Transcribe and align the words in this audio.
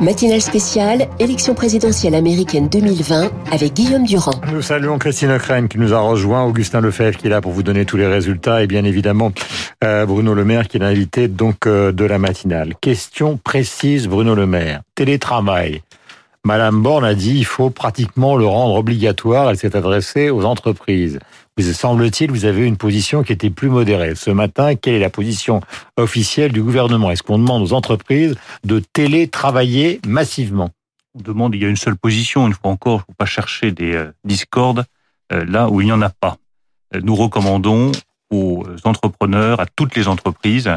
Matinale 0.00 0.40
spéciale, 0.40 1.08
élection 1.18 1.54
présidentielle 1.54 2.14
américaine 2.14 2.68
2020 2.68 3.30
avec 3.50 3.74
Guillaume 3.74 4.04
Durand. 4.04 4.40
Nous 4.52 4.62
saluons 4.62 4.98
Christine 4.98 5.30
Ockrent 5.30 5.68
qui 5.68 5.78
nous 5.78 5.92
a 5.92 5.98
rejoint, 5.98 6.44
Augustin 6.44 6.80
Lefebvre 6.80 7.18
qui 7.18 7.26
est 7.26 7.30
là 7.30 7.40
pour 7.40 7.52
vous 7.52 7.62
donner 7.62 7.84
tous 7.84 7.96
les 7.96 8.06
résultats 8.06 8.62
et 8.62 8.66
bien 8.66 8.84
évidemment 8.84 9.32
euh, 9.82 10.06
Bruno 10.06 10.34
Le 10.34 10.44
Maire 10.44 10.68
qui 10.68 10.76
est 10.76 10.80
l'invité 10.80 11.28
donc 11.28 11.66
euh, 11.66 11.92
de 11.92 12.04
la 12.04 12.18
matinale. 12.18 12.74
Question 12.80 13.36
précise 13.36 14.06
Bruno 14.06 14.34
Le 14.34 14.46
Maire. 14.46 14.82
Télétravail. 14.94 15.82
Madame 16.44 16.80
Borne 16.82 17.04
a 17.04 17.14
dit 17.14 17.36
il 17.36 17.44
faut 17.44 17.70
pratiquement 17.70 18.36
le 18.36 18.46
rendre 18.46 18.74
obligatoire. 18.76 19.50
Elle 19.50 19.58
s'est 19.58 19.76
adressée 19.76 20.30
aux 20.30 20.44
entreprises. 20.44 21.18
Semble-t-il, 21.60 22.30
vous 22.30 22.44
avez 22.44 22.66
une 22.66 22.76
position 22.76 23.24
qui 23.24 23.32
était 23.32 23.50
plus 23.50 23.68
modérée. 23.68 24.14
Ce 24.14 24.30
matin, 24.30 24.76
quelle 24.76 24.94
est 24.94 25.00
la 25.00 25.10
position 25.10 25.60
officielle 25.96 26.52
du 26.52 26.62
gouvernement? 26.62 27.10
Est-ce 27.10 27.22
qu'on 27.22 27.38
demande 27.38 27.62
aux 27.62 27.72
entreprises 27.72 28.36
de 28.64 28.78
télétravailler 28.78 30.00
massivement? 30.06 30.70
On 31.14 31.20
demande, 31.20 31.54
il 31.54 31.62
y 31.62 31.64
a 31.64 31.68
une 31.68 31.76
seule 31.76 31.96
position, 31.96 32.46
une 32.46 32.52
fois 32.52 32.70
encore, 32.70 32.98
il 32.98 33.00
ne 33.00 33.06
faut 33.06 33.16
pas 33.18 33.26
chercher 33.26 33.72
des 33.72 33.94
euh, 33.94 34.12
discordes 34.24 34.84
euh, 35.32 35.44
là 35.44 35.68
où 35.68 35.80
il 35.80 35.86
n'y 35.86 35.92
en 35.92 36.00
a 36.00 36.10
pas. 36.10 36.36
Euh, 36.94 37.00
nous 37.02 37.16
recommandons 37.16 37.90
aux 38.30 38.64
entrepreneurs, 38.84 39.58
à 39.58 39.66
toutes 39.66 39.96
les 39.96 40.06
entreprises, 40.06 40.70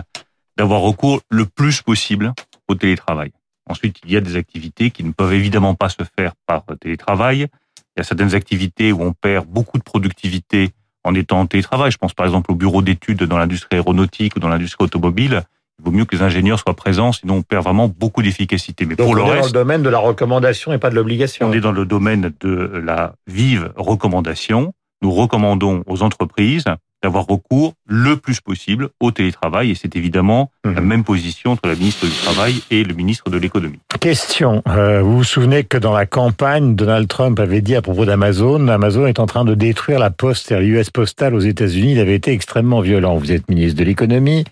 d'avoir 0.57 0.81
recours 0.81 1.21
le 1.29 1.45
plus 1.45 1.81
possible 1.81 2.33
au 2.67 2.75
télétravail. 2.75 3.31
Ensuite, 3.69 3.97
il 4.03 4.11
y 4.11 4.17
a 4.17 4.21
des 4.21 4.35
activités 4.35 4.89
qui 4.89 5.03
ne 5.03 5.11
peuvent 5.11 5.33
évidemment 5.33 5.75
pas 5.75 5.89
se 5.89 6.03
faire 6.17 6.33
par 6.47 6.63
télétravail. 6.79 7.47
Il 7.95 7.99
y 7.99 8.01
a 8.01 8.03
certaines 8.03 8.35
activités 8.35 8.91
où 8.91 9.01
on 9.01 9.13
perd 9.13 9.45
beaucoup 9.47 9.77
de 9.77 9.83
productivité 9.83 10.71
en 11.03 11.13
étant 11.13 11.39
en 11.39 11.45
télétravail. 11.45 11.91
Je 11.91 11.97
pense 11.97 12.13
par 12.13 12.25
exemple 12.25 12.51
au 12.51 12.55
bureau 12.55 12.81
d'études 12.81 13.23
dans 13.23 13.37
l'industrie 13.37 13.75
aéronautique 13.75 14.35
ou 14.35 14.39
dans 14.39 14.47
l'industrie 14.47 14.85
automobile. 14.85 15.43
Il 15.79 15.85
vaut 15.85 15.91
mieux 15.91 16.05
que 16.05 16.15
les 16.15 16.21
ingénieurs 16.21 16.59
soient 16.59 16.75
présents, 16.75 17.11
sinon 17.11 17.37
on 17.37 17.41
perd 17.41 17.63
vraiment 17.63 17.87
beaucoup 17.87 18.21
d'efficacité. 18.21 18.85
Mais 18.85 18.95
pour 18.95 19.15
le 19.15 19.23
reste, 19.23 19.39
dans 19.39 19.45
le 19.47 19.51
domaine 19.51 19.81
de 19.81 19.89
la 19.89 19.97
recommandation 19.97 20.71
et 20.73 20.77
pas 20.77 20.91
de 20.91 20.95
l'obligation. 20.95 21.49
On 21.49 21.53
est 21.53 21.59
dans 21.59 21.71
le 21.71 21.85
domaine 21.85 22.31
de 22.39 22.81
la 22.85 23.15
vive 23.27 23.71
recommandation. 23.75 24.73
Nous 25.01 25.11
recommandons 25.11 25.83
aux 25.87 26.03
entreprises 26.03 26.65
d'avoir 27.03 27.25
recours 27.25 27.73
le 27.87 28.17
plus 28.17 28.41
possible 28.41 28.89
au 28.99 29.11
télétravail. 29.11 29.71
Et 29.71 29.75
c'est 29.75 29.95
évidemment 29.95 30.51
la 30.63 30.81
mhm. 30.81 30.83
même 30.83 31.03
position 31.03 31.51
entre 31.51 31.67
la 31.67 31.75
ministre 31.75 32.05
du 32.05 32.11
Travail 32.11 32.61
et 32.69 32.83
le 32.83 32.93
ministre 32.93 33.29
de 33.29 33.37
l'Économie. 33.37 33.79
Question. 33.99 34.61
Euh, 34.67 35.01
vous 35.01 35.17
vous 35.17 35.23
souvenez 35.23 35.63
que 35.63 35.77
dans 35.77 35.93
la 35.93 36.05
campagne, 36.05 36.75
Donald 36.75 37.07
Trump 37.07 37.39
avait 37.39 37.61
dit 37.61 37.75
à 37.75 37.81
propos 37.81 38.05
d'Amazon, 38.05 38.67
Amazon 38.67 39.07
est 39.07 39.19
en 39.19 39.25
train 39.25 39.45
de 39.45 39.55
détruire 39.55 39.99
la 39.99 40.09
poste, 40.09 40.47
c'est-à-dire 40.47 40.79
l'US 40.79 40.89
Postal 40.89 41.35
aux 41.35 41.39
États-Unis. 41.39 41.93
Il 41.93 41.99
avait 41.99 42.15
été 42.15 42.31
extrêmement 42.31 42.81
violent. 42.81 43.17
Vous 43.17 43.31
êtes 43.31 43.49
ministre 43.49 43.79
de 43.79 43.83
l'Économie. 43.83 44.45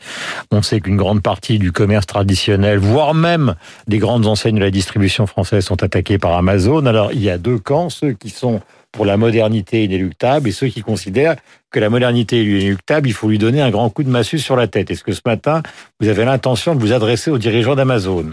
On 0.51 0.61
sait 0.61 0.79
qu'une 0.79 0.97
grande 0.97 1.21
partie 1.21 1.59
du 1.59 1.71
commerce 1.71 2.05
traditionnel, 2.05 2.79
voire 2.79 3.13
même 3.13 3.55
des 3.87 3.97
grandes 3.97 4.25
enseignes 4.25 4.55
de 4.55 4.61
la 4.61 4.71
distribution 4.71 5.27
française 5.27 5.65
sont 5.65 5.83
attaquées 5.83 6.17
par 6.17 6.33
Amazon. 6.33 6.85
Alors, 6.85 7.11
il 7.11 7.21
y 7.21 7.29
a 7.29 7.37
deux 7.37 7.59
camps, 7.59 7.89
ceux 7.89 8.13
qui 8.13 8.29
sont 8.29 8.61
pour 8.91 9.05
la 9.05 9.17
modernité 9.17 9.83
inéluctable 9.83 10.49
et 10.49 10.51
ceux 10.51 10.67
qui 10.67 10.81
considèrent 10.81 11.35
que 11.71 11.79
la 11.79 11.89
modernité 11.89 12.39
est 12.39 12.45
inéluctable, 12.45 13.07
il 13.07 13.13
faut 13.13 13.29
lui 13.29 13.37
donner 13.37 13.61
un 13.61 13.69
grand 13.69 13.89
coup 13.89 14.03
de 14.03 14.09
massue 14.09 14.39
sur 14.39 14.55
la 14.55 14.67
tête. 14.67 14.89
Est-ce 14.91 15.03
que 15.03 15.11
ce 15.11 15.21
matin, 15.25 15.61
vous 15.99 16.07
avez 16.07 16.25
l'intention 16.25 16.75
de 16.75 16.79
vous 16.79 16.93
adresser 16.93 17.29
aux 17.31 17.37
dirigeants 17.37 17.75
d'Amazon 17.75 18.31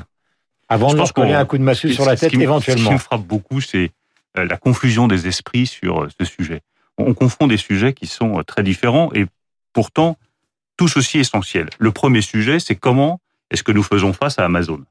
avant 0.68 0.92
de 0.92 0.96
leur 0.96 1.12
coller 1.12 1.34
un 1.34 1.44
coup 1.44 1.58
de 1.58 1.62
massue 1.62 1.92
sur 1.92 2.04
la 2.04 2.16
tête 2.16 2.34
éventuellement 2.34 2.84
Ce 2.84 2.88
qui 2.88 2.92
me 2.94 2.98
frappe 2.98 3.22
beaucoup, 3.22 3.60
c'est 3.60 3.90
euh, 4.38 4.44
la 4.44 4.56
confusion 4.56 5.06
des 5.06 5.28
esprits 5.28 5.66
sur 5.66 6.02
euh, 6.02 6.08
ce 6.18 6.24
sujet. 6.24 6.62
On 6.98 7.14
confond 7.14 7.46
des 7.46 7.56
sujets 7.56 7.92
qui 7.92 8.06
sont 8.06 8.38
euh, 8.38 8.42
très 8.42 8.62
différents 8.62 9.10
et 9.14 9.26
pourtant 9.72 10.16
tous 10.76 10.96
aussi 10.96 11.18
essentiels. 11.18 11.68
Le 11.78 11.92
premier 11.92 12.22
sujet, 12.22 12.58
c'est 12.58 12.74
comment 12.74 13.20
est-ce 13.50 13.62
que 13.62 13.72
nous 13.72 13.82
faisons 13.82 14.12
face 14.12 14.38
à 14.38 14.44
Amazon? 14.44 14.82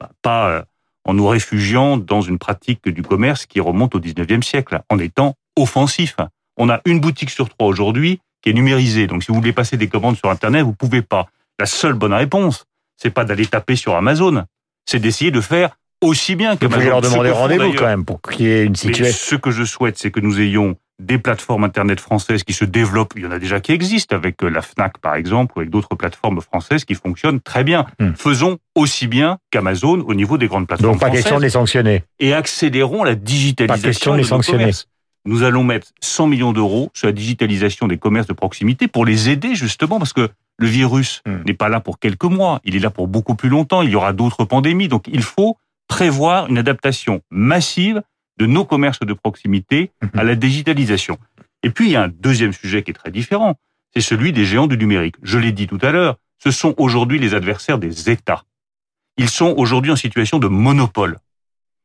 Bah, 0.00 0.10
Pas 0.22 0.64
en 1.04 1.14
nous 1.14 1.26
réfugiant 1.26 1.96
dans 1.96 2.20
une 2.20 2.38
pratique 2.38 2.88
du 2.88 3.02
commerce 3.02 3.46
qui 3.46 3.60
remonte 3.60 3.94
au 3.94 4.00
19e 4.00 4.42
siècle, 4.42 4.80
en 4.88 4.98
étant 4.98 5.34
offensif. 5.56 6.16
On 6.58 6.68
a 6.68 6.80
une 6.84 7.00
boutique 7.00 7.30
sur 7.30 7.48
trois 7.48 7.66
aujourd'hui 7.66 8.20
qui 8.42 8.50
est 8.50 8.52
numérisée. 8.52 9.06
Donc, 9.06 9.22
si 9.22 9.28
vous 9.28 9.38
voulez 9.38 9.52
passer 9.52 9.76
des 9.76 9.88
commandes 9.88 10.16
sur 10.16 10.28
Internet, 10.28 10.62
vous 10.64 10.74
pouvez 10.74 11.02
pas. 11.02 11.28
La 11.58 11.66
seule 11.66 11.94
bonne 11.94 12.12
réponse, 12.12 12.66
c'est 12.96 13.10
pas 13.10 13.24
d'aller 13.24 13.46
taper 13.46 13.76
sur 13.76 13.94
Amazon, 13.94 14.44
c'est 14.84 14.98
d'essayer 14.98 15.30
de 15.30 15.40
faire 15.40 15.76
aussi 16.00 16.36
bien 16.36 16.56
que 16.56 16.66
Vous 16.66 16.72
pouvez 16.72 16.86
leur 16.86 17.00
demander 17.00 17.30
rendez-vous 17.30 17.72
quand 17.72 17.86
même 17.86 18.04
pour 18.04 18.20
qu'il 18.20 18.46
y 18.46 18.50
ait 18.50 18.64
une 18.64 18.76
situation. 18.76 19.16
Ce 19.18 19.34
que 19.34 19.50
je 19.50 19.64
souhaite, 19.64 19.98
c'est 19.98 20.10
que 20.10 20.20
nous 20.20 20.40
ayons 20.40 20.76
des 21.00 21.18
plateformes 21.18 21.64
Internet 21.64 22.00
françaises 22.00 22.42
qui 22.42 22.52
se 22.52 22.64
développent. 22.64 23.12
Il 23.16 23.22
y 23.22 23.26
en 23.26 23.30
a 23.30 23.38
déjà 23.38 23.60
qui 23.60 23.72
existent 23.72 24.16
avec 24.16 24.42
euh, 24.42 24.48
la 24.48 24.62
FNAC, 24.62 24.98
par 24.98 25.14
exemple, 25.14 25.54
ou 25.56 25.60
avec 25.60 25.70
d'autres 25.70 25.94
plateformes 25.94 26.40
françaises 26.40 26.84
qui 26.84 26.94
fonctionnent 26.94 27.40
très 27.40 27.62
bien. 27.62 27.86
Hmm. 28.00 28.12
Faisons 28.16 28.58
aussi 28.74 29.06
bien 29.06 29.38
qu'Amazon 29.50 30.04
au 30.06 30.14
niveau 30.14 30.38
des 30.38 30.48
grandes 30.48 30.66
plateformes 30.66 30.94
Donc 30.94 31.00
pas 31.00 31.10
question 31.10 31.36
de 31.36 31.42
les 31.42 31.50
sanctionner. 31.50 32.02
Et 32.18 32.32
accélérons 32.32 33.04
la 33.04 33.14
digitalisation 33.14 33.82
pas 33.82 33.88
question 33.88 34.12
de, 34.12 34.18
les 34.18 34.24
sanctionner. 34.24 34.72
Nous 35.24 35.42
allons 35.42 35.64
mettre 35.64 35.88
100 36.00 36.26
millions 36.28 36.52
d'euros 36.52 36.90
sur 36.94 37.06
la 37.06 37.12
digitalisation 37.12 37.86
des 37.86 37.98
commerces 37.98 38.26
de 38.26 38.32
proximité 38.32 38.88
pour 38.88 39.04
les 39.04 39.28
aider 39.28 39.54
justement 39.54 39.98
parce 39.98 40.12
que 40.12 40.28
le 40.58 40.66
virus 40.66 41.22
hmm. 41.26 41.42
n'est 41.46 41.54
pas 41.54 41.68
là 41.68 41.80
pour 41.80 41.98
quelques 41.98 42.24
mois, 42.24 42.60
il 42.64 42.76
est 42.76 42.80
là 42.80 42.90
pour 42.90 43.08
beaucoup 43.08 43.34
plus 43.34 43.48
longtemps, 43.48 43.82
il 43.82 43.90
y 43.90 43.94
aura 43.94 44.12
d'autres 44.12 44.44
pandémies. 44.44 44.88
Donc 44.88 45.06
il 45.08 45.22
faut 45.22 45.56
prévoir 45.88 46.48
une 46.48 46.58
adaptation 46.58 47.22
massive 47.30 48.02
de 48.38 48.46
nos 48.46 48.64
commerces 48.64 49.00
de 49.00 49.12
proximité 49.12 49.90
à 50.14 50.22
la 50.22 50.34
digitalisation. 50.36 51.18
Et 51.62 51.70
puis, 51.70 51.86
il 51.86 51.92
y 51.92 51.96
a 51.96 52.02
un 52.02 52.08
deuxième 52.08 52.52
sujet 52.52 52.82
qui 52.82 52.92
est 52.92 52.94
très 52.94 53.10
différent, 53.10 53.56
c'est 53.94 54.00
celui 54.00 54.32
des 54.32 54.44
géants 54.44 54.68
du 54.68 54.78
numérique. 54.78 55.16
Je 55.22 55.38
l'ai 55.38 55.52
dit 55.52 55.66
tout 55.66 55.78
à 55.82 55.90
l'heure, 55.90 56.16
ce 56.38 56.50
sont 56.50 56.74
aujourd'hui 56.78 57.18
les 57.18 57.34
adversaires 57.34 57.78
des 57.78 58.10
États. 58.10 58.44
Ils 59.16 59.28
sont 59.28 59.54
aujourd'hui 59.56 59.90
en 59.90 59.96
situation 59.96 60.38
de 60.38 60.46
monopole. 60.46 61.18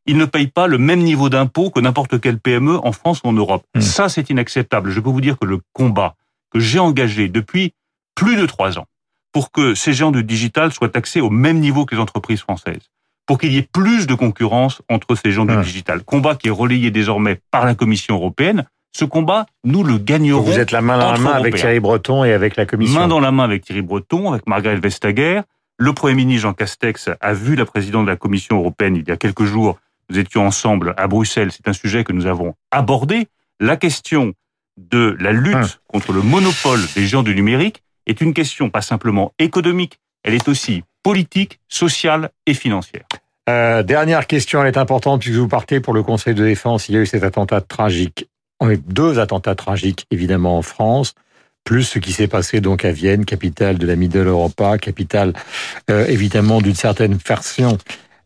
Ils 0.05 0.17
ne 0.17 0.25
payent 0.25 0.47
pas 0.47 0.67
le 0.67 0.77
même 0.77 0.99
niveau 0.99 1.29
d'impôt 1.29 1.69
que 1.69 1.79
n'importe 1.79 2.19
quelle 2.19 2.39
PME 2.39 2.77
en 2.85 2.91
France 2.91 3.21
ou 3.23 3.27
en 3.27 3.33
Europe. 3.33 3.63
Hmm. 3.73 3.81
Ça, 3.81 4.09
c'est 4.09 4.29
inacceptable. 4.29 4.91
Je 4.91 4.99
peux 4.99 5.09
vous 5.09 5.21
dire 5.21 5.37
que 5.39 5.45
le 5.45 5.59
combat 5.71 6.15
que 6.51 6.59
j'ai 6.59 6.79
engagé 6.79 7.29
depuis 7.29 7.73
plus 8.15 8.35
de 8.35 8.45
trois 8.45 8.77
ans 8.77 8.85
pour 9.31 9.51
que 9.51 9.73
ces 9.73 9.93
géants 9.93 10.11
du 10.11 10.23
digital 10.23 10.71
soient 10.71 10.89
taxés 10.89 11.19
au 11.19 11.29
même 11.29 11.59
niveau 11.59 11.85
que 11.85 11.95
les 11.95 12.01
entreprises 12.01 12.41
françaises, 12.41 12.91
pour 13.25 13.39
qu'il 13.39 13.51
y 13.51 13.57
ait 13.57 13.67
plus 13.73 14.05
de 14.05 14.13
concurrence 14.13 14.81
entre 14.89 15.15
ces 15.15 15.31
gens 15.31 15.45
du 15.45 15.57
digital. 15.57 16.03
Combat 16.03 16.35
qui 16.35 16.49
est 16.49 16.51
relayé 16.51 16.91
désormais 16.91 17.39
par 17.49 17.65
la 17.65 17.73
Commission 17.73 18.15
européenne. 18.15 18.65
Ce 18.95 19.05
combat, 19.05 19.47
nous 19.63 19.83
le 19.83 19.97
gagnerons. 19.97 20.41
Vous 20.41 20.59
êtes 20.59 20.69
la 20.69 20.81
main 20.81 20.99
dans 20.99 21.11
la 21.11 21.17
main 21.17 21.31
avec 21.31 21.55
Thierry 21.55 21.79
Breton 21.79 22.23
et 22.23 22.31
avec 22.31 22.55
la 22.55 22.67
Commission. 22.67 22.99
Main 22.99 23.07
dans 23.07 23.19
la 23.19 23.31
main 23.31 23.43
avec 23.43 23.63
Thierry 23.65 23.81
Breton, 23.81 24.31
avec 24.31 24.45
Margaret 24.45 24.75
Vestager. 24.75 25.41
Le 25.79 25.93
Premier 25.93 26.13
ministre 26.13 26.43
Jean 26.43 26.53
Castex 26.53 27.09
a 27.19 27.33
vu 27.33 27.55
la 27.55 27.65
présidente 27.65 28.05
de 28.05 28.11
la 28.11 28.17
Commission 28.17 28.59
européenne 28.59 28.95
il 28.95 29.07
y 29.07 29.11
a 29.11 29.17
quelques 29.17 29.45
jours. 29.45 29.79
Nous 30.09 30.19
étions 30.19 30.45
ensemble 30.45 30.93
à 30.97 31.07
Bruxelles. 31.07 31.51
C'est 31.51 31.67
un 31.67 31.73
sujet 31.73 32.03
que 32.03 32.13
nous 32.13 32.25
avons 32.25 32.55
abordé. 32.71 33.27
La 33.59 33.77
question 33.77 34.33
de 34.77 35.15
la 35.19 35.31
lutte 35.31 35.55
hum. 35.55 35.67
contre 35.87 36.13
le 36.13 36.21
monopole 36.21 36.81
des 36.95 37.05
géants 37.05 37.23
du 37.23 37.35
numérique 37.35 37.83
est 38.07 38.21
une 38.21 38.33
question 38.33 38.69
pas 38.69 38.81
simplement 38.81 39.33
économique, 39.39 39.99
elle 40.23 40.33
est 40.33 40.47
aussi 40.47 40.83
politique, 41.03 41.59
sociale 41.67 42.31
et 42.45 42.53
financière. 42.53 43.03
Euh, 43.49 43.83
dernière 43.83 44.25
question, 44.25 44.61
elle 44.61 44.67
est 44.67 44.77
importante 44.77 45.21
puisque 45.21 45.35
vous 45.35 45.49
partez 45.49 45.79
pour 45.81 45.93
le 45.93 46.01
Conseil 46.01 46.33
de 46.33 46.43
défense. 46.43 46.87
Il 46.87 46.95
y 46.95 46.97
a 46.97 47.01
eu 47.01 47.05
cet 47.05 47.23
attentat 47.23 47.61
tragique. 47.61 48.29
On 48.59 48.69
a 48.69 48.73
eu 48.73 48.77
deux 48.77 49.19
attentats 49.19 49.55
tragiques, 49.55 50.05
évidemment, 50.11 50.57
en 50.57 50.61
France, 50.61 51.13
plus 51.65 51.83
ce 51.83 51.99
qui 51.99 52.13
s'est 52.13 52.29
passé 52.29 52.61
donc 52.61 52.85
à 52.85 52.91
Vienne, 52.91 53.25
capitale 53.25 53.77
de 53.77 53.85
la 53.85 53.97
Middle 53.97 54.27
Europa, 54.27 54.77
capitale 54.77 55.33
euh, 55.89 56.05
évidemment 56.07 56.61
d'une 56.61 56.75
certaine 56.75 57.15
version, 57.15 57.77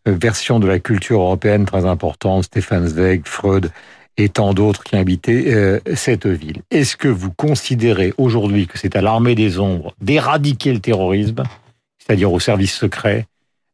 euh, 0.07 0.17
version 0.19 0.59
de 0.59 0.67
la 0.67 0.79
culture 0.79 1.21
européenne 1.21 1.65
très 1.65 1.85
importante, 1.85 2.45
Stéphane 2.45 2.87
Zweig, 2.87 3.21
Freud 3.25 3.71
et 4.17 4.29
tant 4.29 4.53
d'autres 4.53 4.83
qui 4.83 4.95
ont 4.95 4.99
habité 4.99 5.53
cette 5.93 6.25
ville. 6.25 6.63
Est-ce 6.71 6.97
que 6.97 7.07
vous 7.07 7.31
considérez 7.31 8.15
aujourd'hui 8.17 8.65
que 8.65 8.79
c'est 8.79 8.95
à 8.95 9.01
l'armée 9.03 9.35
des 9.35 9.59
ombres 9.59 9.93
d'éradiquer 10.01 10.73
le 10.73 10.79
terrorisme 10.79 11.43
c'est-à-dire 12.07 12.31
au 12.31 12.39
service 12.39 12.73
secret, 12.73 13.25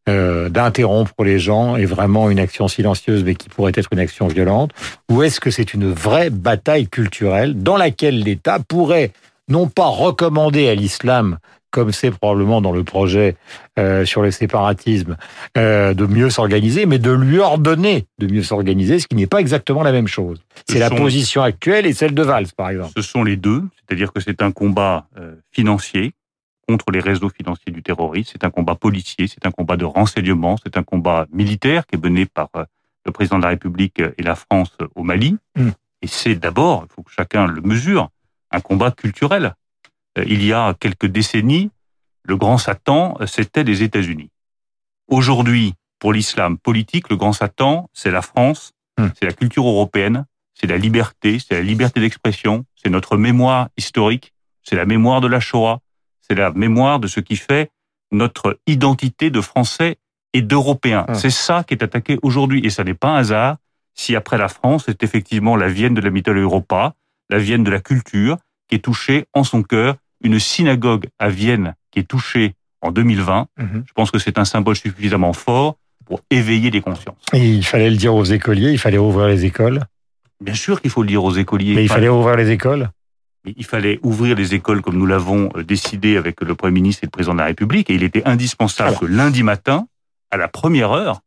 euh, 0.09 0.49
d'interrompre 0.49 1.23
les 1.23 1.39
gens 1.39 1.77
est 1.77 1.85
vraiment 1.85 2.29
une 2.29 2.39
action 2.39 2.67
silencieuse 2.67 3.23
mais 3.23 3.35
qui 3.35 3.47
pourrait 3.47 3.71
être 3.75 3.89
une 3.91 3.99
action 3.99 4.27
violente? 4.27 4.71
Ou 5.09 5.23
est-ce 5.23 5.39
que 5.39 5.51
c'est 5.51 5.73
une 5.73 5.91
vraie 5.91 6.29
bataille 6.29 6.87
culturelle 6.87 7.61
dans 7.61 7.77
laquelle 7.77 8.19
l'État 8.19 8.59
pourrait 8.59 9.11
non 9.49 9.67
pas 9.67 9.85
recommander 9.85 10.67
à 10.67 10.75
l'islam 10.75 11.37
comme 11.73 11.91
c'est 11.91 12.11
probablement 12.11 12.61
dans 12.61 12.71
le 12.71 12.83
projet 12.83 13.35
euh, 13.79 14.05
sur 14.05 14.21
le 14.21 14.29
séparatisme, 14.29 15.17
euh, 15.57 15.95
de 15.95 16.05
mieux 16.05 16.29
s'organiser, 16.29 16.85
mais 16.85 16.99
de 16.99 17.11
lui 17.11 17.39
ordonner 17.39 18.05
de 18.19 18.27
mieux 18.27 18.43
s'organiser, 18.43 18.99
ce 18.99 19.07
qui 19.07 19.15
n'est 19.15 19.27
pas 19.27 19.39
exactement 19.39 19.81
la 19.81 19.91
même 19.91 20.07
chose. 20.07 20.39
C'est 20.69 20.77
la 20.77 20.91
position 20.91 21.41
actuelle 21.41 21.87
et 21.87 21.93
celle 21.93 22.13
de 22.13 22.21
Valls, 22.21 22.53
par 22.55 22.69
exemple. 22.69 22.93
Ce 22.95 23.01
sont 23.01 23.23
les 23.23 23.37
deux, 23.37 23.63
c'est-à-dire 23.75 24.13
que 24.13 24.21
c'est 24.21 24.43
un 24.43 24.51
combat 24.51 25.07
euh, 25.17 25.33
financier 25.51 26.13
contre 26.67 26.91
les 26.91 26.99
réseaux 26.99 27.29
financiers 27.29 27.73
du 27.73 27.81
terrorisme. 27.81 28.29
C'est 28.31 28.45
un 28.45 28.51
combat 28.51 28.75
policier, 28.75 29.27
c'est 29.27 29.45
un 29.47 29.51
combat 29.51 29.75
de 29.75 29.85
renseignement, 29.85 30.57
c'est 30.63 30.77
un 30.77 30.83
combat 30.83 31.25
militaire 31.33 31.87
qui 31.87 31.95
est 31.95 32.03
mené 32.03 32.27
par 32.27 32.49
le 33.05 33.11
président 33.11 33.39
de 33.39 33.43
la 33.43 33.49
République 33.49 33.99
et 33.99 34.21
la 34.21 34.35
France 34.35 34.77
au 34.93 35.01
Mali. 35.01 35.37
Mm. 35.57 35.69
Et 36.03 36.07
c'est 36.07 36.35
d'abord, 36.35 36.85
il 36.87 36.93
faut 36.93 37.01
que 37.01 37.11
chacun 37.11 37.47
le 37.47 37.61
mesure, 37.61 38.09
un 38.51 38.61
combat 38.61 38.91
culturel. 38.91 39.55
Euh, 40.17 40.25
il 40.27 40.43
y 40.45 40.53
a 40.53 40.73
quelques 40.79 41.07
décennies, 41.07 41.69
le 42.23 42.37
grand 42.37 42.57
Satan, 42.57 43.17
c'était 43.25 43.63
les 43.63 43.83
États-Unis. 43.83 44.29
Aujourd'hui, 45.07 45.73
pour 45.99 46.13
l'islam 46.13 46.57
politique, 46.57 47.09
le 47.09 47.17
grand 47.17 47.33
Satan, 47.33 47.89
c'est 47.93 48.11
la 48.11 48.21
France, 48.21 48.71
hmm. 48.97 49.07
c'est 49.19 49.25
la 49.25 49.33
culture 49.33 49.67
européenne, 49.67 50.25
c'est 50.53 50.67
la 50.67 50.77
liberté, 50.77 51.39
c'est 51.39 51.55
la 51.55 51.61
liberté 51.61 51.99
d'expression, 51.99 52.65
c'est 52.75 52.89
notre 52.89 53.17
mémoire 53.17 53.69
historique, 53.77 54.33
c'est 54.63 54.75
la 54.75 54.85
mémoire 54.85 55.21
de 55.21 55.27
la 55.27 55.39
Shoah, 55.39 55.79
c'est 56.21 56.35
la 56.35 56.51
mémoire 56.51 56.99
de 56.99 57.07
ce 57.07 57.19
qui 57.19 57.35
fait 57.35 57.71
notre 58.11 58.59
identité 58.67 59.29
de 59.29 59.41
Français 59.41 59.97
et 60.33 60.41
d'Européens. 60.41 61.05
Hmm. 61.09 61.15
C'est 61.15 61.29
ça 61.29 61.63
qui 61.63 61.73
est 61.73 61.83
attaqué 61.83 62.17
aujourd'hui, 62.21 62.65
et 62.65 62.69
ça 62.69 62.83
n'est 62.83 62.93
pas 62.93 63.09
un 63.09 63.17
hasard 63.17 63.57
si 63.95 64.15
après 64.15 64.37
la 64.37 64.47
France, 64.47 64.83
c'est 64.87 65.03
effectivement 65.03 65.55
la 65.55 65.67
Vienne 65.67 65.93
de 65.93 66.01
la 66.01 66.09
mythologie 66.09 66.43
Europa, 66.43 66.95
la 67.29 67.37
Vienne 67.37 67.63
de 67.63 67.71
la 67.71 67.79
culture, 67.79 68.37
qui 68.67 68.75
est 68.75 68.79
touchée 68.79 69.25
en 69.33 69.43
son 69.43 69.63
cœur, 69.63 69.97
une 70.23 70.39
synagogue 70.39 71.07
à 71.19 71.29
Vienne 71.29 71.75
qui 71.91 71.99
est 71.99 72.07
touchée 72.07 72.53
en 72.81 72.91
2020. 72.91 73.47
Mhm. 73.57 73.83
Je 73.85 73.93
pense 73.93 74.11
que 74.11 74.19
c'est 74.19 74.37
un 74.37 74.45
symbole 74.45 74.75
suffisamment 74.75 75.33
fort 75.33 75.77
pour 76.05 76.21
éveiller 76.29 76.69
les 76.69 76.81
consciences. 76.81 77.15
il 77.33 77.65
fallait 77.65 77.89
le 77.89 77.95
dire 77.95 78.13
aux 78.13 78.25
écoliers, 78.25 78.71
il 78.71 78.79
fallait 78.79 78.97
ouvrir 78.97 79.27
les 79.27 79.45
écoles. 79.45 79.81
Bien 80.41 80.53
sûr 80.53 80.81
qu'il 80.81 80.89
faut 80.89 81.03
le 81.03 81.07
dire 81.07 81.23
aux 81.23 81.33
écoliers. 81.33 81.75
Mais 81.75 81.83
il 81.83 81.89
fallait 81.89 82.09
ouvrir 82.09 82.35
les 82.35 82.51
écoles 82.51 82.89
il 83.45 83.65
fallait 83.65 83.99
ouvrir 84.03 84.35
les 84.35 84.53
écoles 84.53 84.81
comme 84.81 84.97
nous 84.97 85.05
l'avons 85.05 85.49
euh, 85.55 85.63
décidé 85.63 86.17
avec 86.17 86.41
le 86.41 86.55
Premier 86.55 86.73
ministre 86.73 87.03
et 87.03 87.07
le 87.07 87.11
Président 87.11 87.33
de 87.33 87.39
la 87.39 87.45
République. 87.45 87.89
Et 87.89 87.95
il 87.95 88.03
était 88.03 88.25
indispensable 88.25 88.97
que 88.97 89.05
lundi 89.05 89.43
matin, 89.43 89.87
à 90.31 90.37
la 90.37 90.47
première 90.47 90.91
heure, 90.91 91.19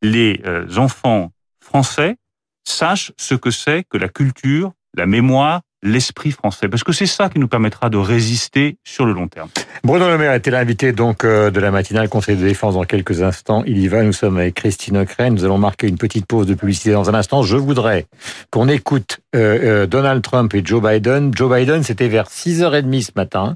les 0.00 0.40
euh, 0.46 0.66
enfants 0.76 1.32
français 1.60 2.16
sachent 2.64 3.12
ce 3.16 3.34
que 3.34 3.50
c'est 3.50 3.84
que 3.88 3.98
la 3.98 4.08
culture, 4.08 4.72
la 4.94 5.06
mémoire, 5.06 5.62
l'esprit 5.82 6.30
français, 6.30 6.68
parce 6.68 6.84
que 6.84 6.92
c'est 6.92 7.06
ça 7.06 7.28
qui 7.28 7.38
nous 7.38 7.48
permettra 7.48 7.90
de 7.90 7.96
résister 7.96 8.76
sur 8.84 9.04
le 9.04 9.12
long 9.12 9.28
terme. 9.28 9.48
Bruno 9.84 10.08
Le 10.08 10.18
Maire 10.18 10.34
était 10.34 10.50
l'invité 10.50 10.92
donc 10.92 11.24
euh, 11.24 11.50
de 11.50 11.60
la 11.60 11.70
matinale 11.70 12.08
Conseil 12.08 12.36
de 12.36 12.44
défense 12.44 12.74
dans 12.74 12.84
quelques 12.84 13.22
instants. 13.22 13.64
Il 13.66 13.78
y 13.78 13.88
va, 13.88 14.02
nous 14.02 14.12
sommes 14.12 14.36
avec 14.38 14.54
Christine 14.54 14.96
Ockrent. 14.98 15.30
Nous 15.30 15.44
allons 15.44 15.58
marquer 15.58 15.88
une 15.88 15.98
petite 15.98 16.26
pause 16.26 16.46
de 16.46 16.54
publicité 16.54 16.92
dans 16.92 17.10
un 17.10 17.14
instant. 17.14 17.42
Je 17.42 17.56
voudrais 17.56 18.06
qu'on 18.50 18.68
écoute 18.68 19.18
euh, 19.34 19.82
euh, 19.82 19.86
Donald 19.86 20.22
Trump 20.22 20.54
et 20.54 20.62
Joe 20.64 20.82
Biden. 20.82 21.32
Joe 21.34 21.52
Biden, 21.52 21.82
c'était 21.82 22.08
vers 22.08 22.28
6h30 22.28 23.02
ce 23.02 23.10
matin, 23.16 23.54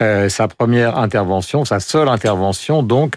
sa 0.00 0.48
première 0.48 0.98
intervention, 0.98 1.64
sa 1.64 1.80
seule 1.80 2.08
intervention 2.08 2.82
donc 2.82 3.14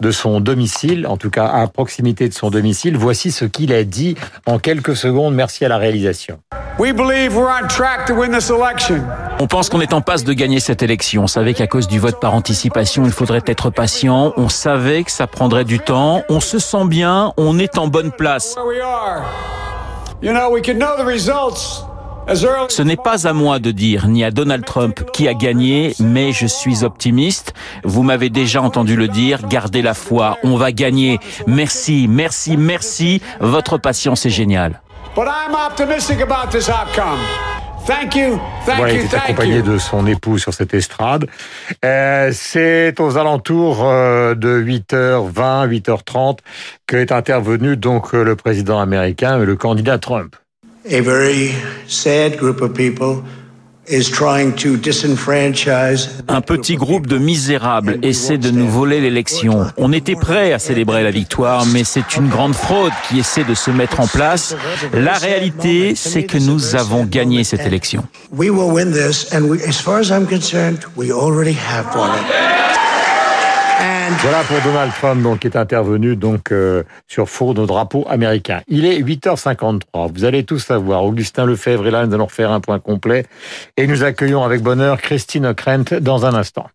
de 0.00 0.10
son 0.10 0.40
domicile, 0.40 1.06
en 1.06 1.16
tout 1.16 1.30
cas 1.30 1.46
à 1.46 1.66
proximité 1.66 2.28
de 2.28 2.34
son 2.34 2.50
domicile. 2.50 2.96
Voici 2.96 3.30
ce 3.30 3.44
qu'il 3.44 3.72
a 3.72 3.84
dit 3.84 4.16
en 4.46 4.58
quelques 4.58 4.96
secondes. 4.96 5.34
Merci 5.34 5.64
à 5.64 5.68
la 5.68 5.78
réalisation. 5.78 6.38
We 6.78 6.92
believe 6.92 7.36
we're 7.36 7.48
on 7.48 7.68
track 7.68 8.10
on 9.40 9.46
pense 9.46 9.68
qu'on 9.68 9.80
est 9.80 9.92
en 9.92 10.00
passe 10.00 10.24
de 10.24 10.32
gagner 10.32 10.60
cette 10.60 10.82
élection. 10.82 11.24
On 11.24 11.26
savait 11.26 11.54
qu'à 11.54 11.66
cause 11.66 11.88
du 11.88 11.98
vote 11.98 12.20
par 12.20 12.34
anticipation, 12.34 13.04
il 13.04 13.12
faudrait 13.12 13.42
être 13.46 13.70
patient. 13.70 14.32
On 14.36 14.48
savait 14.48 15.04
que 15.04 15.10
ça 15.10 15.26
prendrait 15.26 15.64
du 15.64 15.78
temps. 15.78 16.22
On 16.28 16.40
se 16.40 16.58
sent 16.58 16.86
bien. 16.86 17.32
On 17.36 17.58
est 17.58 17.78
en 17.78 17.88
bonne 17.88 18.12
place. 18.12 18.56
Ce 22.68 22.82
n'est 22.82 22.96
pas 22.96 23.26
à 23.26 23.32
moi 23.32 23.58
de 23.58 23.70
dire, 23.70 24.08
ni 24.08 24.24
à 24.24 24.30
Donald 24.30 24.64
Trump 24.64 25.04
qui 25.12 25.28
a 25.28 25.34
gagné, 25.34 25.94
mais 26.00 26.32
je 26.32 26.46
suis 26.46 26.84
optimiste. 26.84 27.52
Vous 27.84 28.02
m'avez 28.02 28.30
déjà 28.30 28.62
entendu 28.62 28.96
le 28.96 29.08
dire, 29.08 29.46
gardez 29.46 29.82
la 29.82 29.94
foi, 29.94 30.38
on 30.42 30.56
va 30.56 30.72
gagner. 30.72 31.18
Merci, 31.46 32.06
merci, 32.08 32.56
merci. 32.56 33.20
Votre 33.40 33.76
patience 33.78 34.24
est 34.24 34.30
géniale. 34.30 34.80
Thank 37.86 38.14
you. 38.14 38.40
voilà, 38.64 38.94
il 38.94 39.04
était 39.04 39.16
accompagné 39.16 39.60
de 39.60 39.76
son 39.76 40.06
époux 40.06 40.38
sur 40.38 40.54
cette 40.54 40.72
estrade. 40.72 41.26
Euh, 41.84 42.30
c'est 42.32 42.98
aux 42.98 43.18
alentours 43.18 43.84
euh, 43.84 44.34
de 44.34 44.58
8h20, 44.58 45.68
8h30 45.68 46.38
qu'est 46.86 47.12
intervenu 47.12 47.76
donc 47.76 48.14
euh, 48.14 48.22
le 48.22 48.36
président 48.36 48.80
américain 48.80 49.42
et 49.42 49.44
le 49.44 49.56
candidat 49.56 49.98
Trump. 49.98 50.34
A 50.90 51.02
very 51.02 51.52
sad 51.86 52.36
group 52.36 52.62
of 52.62 52.72
people 52.72 53.22
un 56.28 56.40
petit 56.40 56.76
groupe 56.76 57.06
de 57.06 57.18
misérables 57.18 57.98
essaie 58.02 58.38
de 58.38 58.50
nous 58.50 58.68
voler 58.68 59.00
l'élection. 59.00 59.66
On 59.76 59.92
était 59.92 60.14
prêt 60.14 60.52
à 60.52 60.58
célébrer 60.58 61.02
la 61.02 61.10
victoire, 61.10 61.66
mais 61.66 61.84
c'est 61.84 62.16
une 62.16 62.28
grande 62.28 62.54
fraude 62.54 62.92
qui 63.08 63.18
essaie 63.18 63.44
de 63.44 63.54
se 63.54 63.70
mettre 63.70 64.00
en 64.00 64.06
place. 64.06 64.56
La 64.92 65.14
réalité, 65.14 65.94
c'est 65.94 66.24
que 66.24 66.38
nous 66.38 66.76
avons 66.76 67.04
gagné 67.04 67.44
cette 67.44 67.66
élection. 67.66 68.04
Voilà 74.20 74.42
pour 74.44 74.60
Donald 74.62 74.92
Trump, 74.92 75.22
donc, 75.22 75.40
qui 75.40 75.46
est 75.46 75.56
intervenu 75.56 76.16
donc 76.16 76.52
euh, 76.52 76.82
sur 77.08 77.28
faux 77.28 77.54
de 77.54 77.66
drapeau 77.66 78.06
américain. 78.08 78.62
Il 78.68 78.86
est 78.86 79.00
8h53. 79.00 80.12
Vous 80.12 80.24
allez 80.24 80.44
tous 80.44 80.58
savoir. 80.58 81.04
Augustin 81.04 81.44
Lefebvre 81.44 81.86
est 81.86 81.90
là. 81.90 82.06
Nous 82.06 82.14
allons 82.14 82.28
faire 82.28 82.50
un 82.50 82.60
point 82.60 82.78
complet. 82.78 83.26
Et 83.76 83.86
nous 83.86 84.02
accueillons 84.02 84.42
avec 84.42 84.62
bonheur 84.62 85.00
Christine 85.00 85.54
Krent 85.54 86.00
dans 86.00 86.26
un 86.26 86.34
instant. 86.34 86.66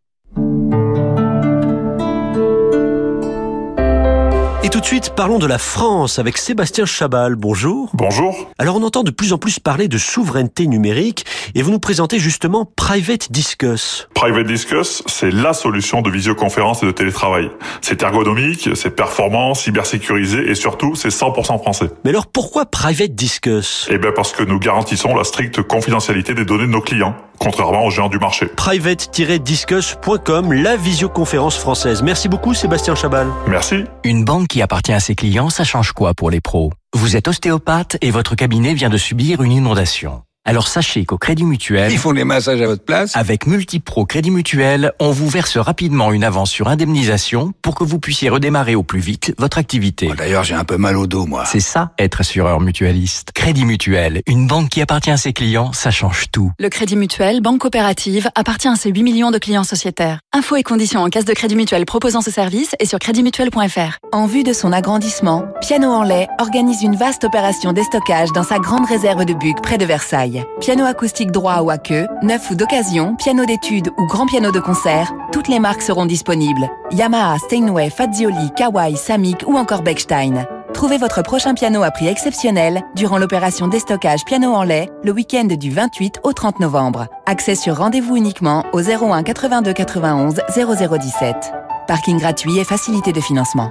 Et 4.61 4.69
tout 4.69 4.81
de 4.81 4.85
suite, 4.85 5.13
parlons 5.15 5.39
de 5.39 5.47
la 5.47 5.57
France 5.57 6.19
avec 6.19 6.37
Sébastien 6.37 6.85
Chabal. 6.85 7.35
Bonjour. 7.35 7.89
Bonjour. 7.93 8.49
Alors 8.57 8.75
on 8.75 8.83
entend 8.83 9.03
de 9.03 9.11
plus 9.11 9.31
en 9.31 9.37
plus 9.37 9.57
parler 9.57 9.87
de 9.87 9.97
souveraineté 9.97 10.67
numérique 10.67 11.25
et 11.55 11.61
vous 11.61 11.71
nous 11.71 11.79
présentez 11.79 12.19
justement 12.19 12.69
Private 12.75 13.31
Discuss. 13.31 14.09
Private 14.13 14.47
Discuss, 14.47 15.01
c'est 15.05 15.31
la 15.31 15.53
solution 15.53 16.01
de 16.01 16.11
visioconférence 16.11 16.83
et 16.83 16.87
de 16.87 16.91
télétravail. 16.91 17.49
C'est 17.81 18.03
ergonomique, 18.03 18.71
c'est 18.75 18.89
performant, 18.89 19.53
cybersécurisé 19.53 20.49
et 20.49 20.55
surtout 20.55 20.93
c'est 20.93 21.07
100% 21.07 21.61
français. 21.61 21.89
Mais 22.03 22.09
alors 22.09 22.27
pourquoi 22.27 22.65
Private 22.65 23.15
Discuss? 23.15 23.87
Eh 23.89 23.97
bien 23.97 24.11
parce 24.13 24.33
que 24.33 24.43
nous 24.43 24.59
garantissons 24.59 25.15
la 25.15 25.23
stricte 25.23 25.61
confidentialité 25.61 26.33
des 26.33 26.43
données 26.43 26.67
de 26.67 26.71
nos 26.71 26.81
clients 26.81 27.15
contrairement 27.39 27.85
aux 27.85 27.89
géants 27.89 28.09
du 28.09 28.19
marché. 28.19 28.45
Private-discuss.com, 28.45 30.53
la 30.53 30.77
visioconférence 30.77 31.57
française. 31.57 32.03
Merci 32.03 32.29
beaucoup 32.29 32.53
Sébastien 32.53 32.95
Chabal. 32.95 33.27
Merci. 33.47 33.85
Une 34.03 34.25
banque 34.25 34.47
qui 34.47 34.61
appartient 34.61 34.93
à 34.93 34.99
ses 34.99 35.15
clients, 35.15 35.49
ça 35.49 35.63
change 35.63 35.93
quoi 35.93 36.13
pour 36.13 36.29
les 36.29 36.41
pros? 36.41 36.71
Vous 36.93 37.15
êtes 37.15 37.27
ostéopathe 37.27 37.97
et 38.01 38.11
votre 38.11 38.35
cabinet 38.35 38.73
vient 38.73 38.89
de 38.89 38.97
subir 38.97 39.41
une 39.41 39.51
inondation. 39.51 40.21
Alors 40.49 40.67
sachez 40.67 41.05
qu'au 41.05 41.19
Crédit 41.19 41.43
Mutuel... 41.43 41.91
Ils 41.91 41.99
font 41.99 42.11
les 42.11 42.23
massages 42.23 42.59
à 42.59 42.65
votre 42.65 42.83
place 42.83 43.15
Avec 43.15 43.45
Multipro 43.45 44.07
Crédit 44.07 44.31
Mutuel, 44.31 44.93
on 44.99 45.11
vous 45.11 45.29
verse 45.29 45.57
rapidement 45.57 46.11
une 46.11 46.23
avance 46.23 46.49
sur 46.49 46.69
indemnisation 46.69 47.53
pour 47.61 47.75
que 47.75 47.83
vous 47.83 47.99
puissiez 47.99 48.29
redémarrer 48.29 48.73
au 48.73 48.81
plus 48.81 48.99
vite 48.99 49.35
votre 49.37 49.59
activité. 49.59 50.07
Oh, 50.11 50.15
d'ailleurs, 50.15 50.43
j'ai 50.43 50.55
un 50.55 50.63
peu 50.63 50.77
mal 50.77 50.97
au 50.97 51.05
dos, 51.05 51.27
moi. 51.27 51.43
C'est 51.45 51.59
ça, 51.59 51.91
être 51.99 52.21
assureur 52.21 52.61
mutualiste. 52.61 53.31
Crédit 53.31 53.63
Mutuel, 53.63 54.23
une 54.25 54.47
banque 54.47 54.69
qui 54.69 54.81
appartient 54.81 55.11
à 55.11 55.17
ses 55.17 55.33
clients, 55.33 55.71
ça 55.71 55.91
change 55.91 56.31
tout. 56.31 56.51
Le 56.57 56.69
Crédit 56.69 56.95
Mutuel, 56.95 57.41
banque 57.41 57.59
coopérative, 57.59 58.31
appartient 58.33 58.69
à 58.69 58.75
ses 58.75 58.89
8 58.89 59.03
millions 59.03 59.29
de 59.29 59.37
clients 59.37 59.63
sociétaires. 59.63 60.17
Infos 60.33 60.55
et 60.55 60.63
conditions 60.63 61.01
en 61.01 61.09
caisse 61.09 61.25
de 61.25 61.33
Crédit 61.33 61.57
Mutuel 61.57 61.85
proposant 61.85 62.21
ce 62.21 62.31
service 62.31 62.71
et 62.79 62.87
sur 62.87 62.97
créditmutuel.fr. 62.97 63.99
En 64.11 64.25
vue 64.25 64.41
de 64.41 64.53
son 64.53 64.71
agrandissement, 64.71 65.45
Piano 65.61 65.89
en 65.91 66.01
lait 66.01 66.27
organise 66.39 66.81
une 66.81 66.95
vaste 66.95 67.23
opération 67.23 67.71
déstockage 67.71 68.31
dans 68.31 68.43
sa 68.43 68.57
grande 68.57 68.87
réserve 68.87 69.25
de 69.25 69.35
Buc 69.35 69.61
près 69.61 69.77
de 69.77 69.85
Versailles. 69.85 70.38
Piano 70.59 70.85
acoustique 70.85 71.31
droit 71.31 71.61
ou 71.61 71.69
à 71.69 71.77
queue, 71.77 72.07
neuf 72.21 72.49
ou 72.51 72.55
d'occasion, 72.55 73.15
piano 73.15 73.45
d'études 73.45 73.89
ou 73.97 74.05
grand 74.07 74.25
piano 74.25 74.51
de 74.51 74.59
concert, 74.59 75.13
toutes 75.31 75.47
les 75.47 75.59
marques 75.59 75.81
seront 75.81 76.05
disponibles. 76.05 76.69
Yamaha, 76.91 77.37
Steinway, 77.39 77.89
Fazioli, 77.89 78.51
Kawai, 78.55 78.95
Samik 78.95 79.43
ou 79.47 79.57
encore 79.57 79.81
Bechstein. 79.81 80.45
Trouvez 80.73 80.97
votre 80.97 81.23
prochain 81.23 81.53
piano 81.53 81.83
à 81.83 81.91
prix 81.91 82.07
exceptionnel 82.07 82.83
durant 82.95 83.17
l'opération 83.17 83.67
déstockage 83.67 84.23
piano 84.23 84.53
en 84.53 84.63
lait 84.63 84.89
le 85.03 85.11
week-end 85.11 85.45
du 85.45 85.71
28 85.71 86.19
au 86.23 86.31
30 86.31 86.59
novembre. 86.59 87.07
Accès 87.25 87.55
sur 87.55 87.77
rendez-vous 87.77 88.15
uniquement 88.15 88.63
au 88.71 88.79
01 88.81 89.23
82 89.23 89.73
91 89.73 90.41
0017. 90.55 91.53
Parking 91.87 92.19
gratuit 92.19 92.59
et 92.59 92.63
facilité 92.63 93.11
de 93.11 93.19
financement. 93.19 93.69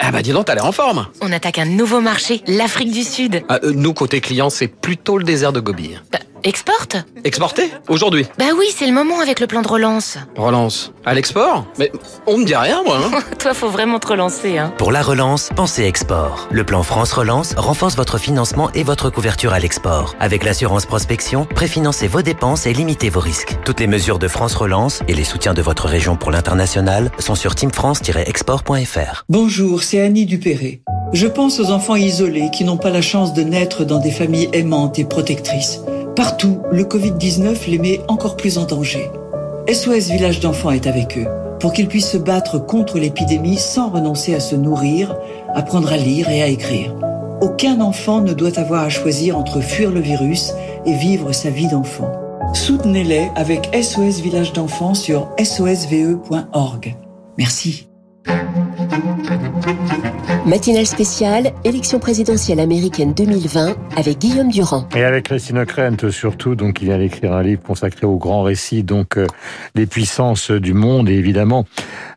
Ah 0.00 0.10
bah 0.12 0.22
dis 0.22 0.32
donc, 0.32 0.46
t'as 0.46 0.54
l'air 0.54 0.66
en 0.66 0.72
forme 0.72 1.06
On 1.20 1.32
attaque 1.32 1.58
un 1.58 1.64
nouveau 1.64 2.00
marché, 2.00 2.42
l'Afrique 2.46 2.92
du 2.92 3.02
Sud. 3.02 3.42
Ah, 3.48 3.58
euh, 3.64 3.72
nous, 3.74 3.92
côté 3.92 4.20
client, 4.20 4.50
c'est 4.50 4.68
plutôt 4.68 5.18
le 5.18 5.24
désert 5.24 5.52
de 5.52 5.60
Gobi. 5.60 5.96
Bah, 6.12 6.18
Exporte 6.46 6.98
Exporter 7.24 7.70
Aujourd'hui 7.88 8.26
Bah 8.36 8.48
oui, 8.54 8.66
c'est 8.76 8.86
le 8.86 8.92
moment 8.92 9.18
avec 9.20 9.40
le 9.40 9.46
plan 9.46 9.62
de 9.62 9.68
relance. 9.68 10.18
Relance 10.36 10.92
À 11.06 11.14
l'export 11.14 11.64
Mais 11.78 11.90
on 12.26 12.36
me 12.36 12.44
dit 12.44 12.54
rien, 12.54 12.82
moi. 12.84 12.98
Hein. 13.02 13.20
Toi, 13.38 13.54
faut 13.54 13.70
vraiment 13.70 13.98
te 13.98 14.08
relancer. 14.08 14.58
Hein. 14.58 14.70
Pour 14.76 14.92
la 14.92 15.00
relance, 15.00 15.48
pensez 15.56 15.84
export. 15.84 16.46
Le 16.50 16.62
plan 16.62 16.82
France 16.82 17.14
Relance 17.14 17.54
renforce 17.56 17.96
votre 17.96 18.18
financement 18.18 18.70
et 18.72 18.82
votre 18.82 19.08
couverture 19.08 19.54
à 19.54 19.58
l'export. 19.58 20.14
Avec 20.20 20.44
l'assurance 20.44 20.84
prospection, 20.84 21.46
préfinancez 21.46 22.08
vos 22.08 22.20
dépenses 22.20 22.66
et 22.66 22.74
limitez 22.74 23.08
vos 23.08 23.20
risques. 23.20 23.56
Toutes 23.64 23.80
les 23.80 23.86
mesures 23.86 24.18
de 24.18 24.28
France 24.28 24.54
Relance 24.54 25.00
et 25.08 25.14
les 25.14 25.24
soutiens 25.24 25.54
de 25.54 25.62
votre 25.62 25.86
région 25.86 26.16
pour 26.16 26.30
l'international 26.30 27.10
sont 27.18 27.36
sur 27.36 27.54
teamfrance-export.fr. 27.54 29.24
Bonjour, 29.30 29.82
c'est 29.82 30.02
Annie 30.02 30.26
Dupéré. 30.26 30.82
Je 31.14 31.26
pense 31.26 31.58
aux 31.58 31.70
enfants 31.70 31.96
isolés 31.96 32.50
qui 32.52 32.64
n'ont 32.64 32.76
pas 32.76 32.90
la 32.90 33.00
chance 33.00 33.32
de 33.32 33.42
naître 33.42 33.84
dans 33.84 33.98
des 33.98 34.10
familles 34.10 34.50
aimantes 34.52 34.98
et 34.98 35.04
protectrices. 35.04 35.80
Partout, 36.16 36.60
le 36.70 36.84
Covid-19 36.84 37.68
les 37.68 37.78
met 37.78 38.00
encore 38.06 38.36
plus 38.36 38.56
en 38.56 38.66
danger. 38.66 39.10
SOS 39.72 40.10
Village 40.10 40.38
d'enfants 40.38 40.70
est 40.70 40.86
avec 40.86 41.18
eux 41.18 41.26
pour 41.58 41.72
qu'ils 41.72 41.88
puissent 41.88 42.10
se 42.10 42.18
battre 42.18 42.58
contre 42.58 42.98
l'épidémie 42.98 43.56
sans 43.56 43.88
renoncer 43.88 44.34
à 44.34 44.40
se 44.40 44.54
nourrir, 44.54 45.16
apprendre 45.54 45.92
à 45.92 45.96
lire 45.96 46.28
et 46.28 46.42
à 46.42 46.48
écrire. 46.48 46.94
Aucun 47.40 47.80
enfant 47.80 48.20
ne 48.20 48.32
doit 48.32 48.58
avoir 48.58 48.82
à 48.82 48.90
choisir 48.90 49.36
entre 49.36 49.60
fuir 49.60 49.90
le 49.90 50.00
virus 50.00 50.52
et 50.86 50.94
vivre 50.94 51.32
sa 51.32 51.50
vie 51.50 51.68
d'enfant. 51.68 52.12
Soutenez-les 52.52 53.28
avec 53.34 53.70
SOS 53.74 54.20
Village 54.20 54.52
d'enfants 54.52 54.94
sur 54.94 55.28
sosve.org. 55.42 56.96
Merci. 57.38 57.88
Matinale 60.46 60.84
spéciale, 60.84 61.54
élection 61.64 61.98
présidentielle 61.98 62.60
américaine 62.60 63.14
2020 63.14 63.76
avec 63.96 64.18
Guillaume 64.18 64.50
Durand. 64.50 64.86
Et 64.94 65.02
avec 65.02 65.24
Christine 65.24 65.56
Ockrent 65.56 66.10
surtout, 66.10 66.54
donc 66.54 66.82
il 66.82 66.88
vient 66.88 66.98
d'écrire 66.98 67.32
un 67.32 67.42
livre 67.42 67.62
consacré 67.62 68.06
au 68.06 68.18
grand 68.18 68.42
récit, 68.42 68.82
donc 68.82 69.16
euh, 69.16 69.26
les 69.74 69.86
puissances 69.86 70.50
du 70.50 70.74
monde 70.74 71.08
et 71.08 71.14
évidemment 71.14 71.64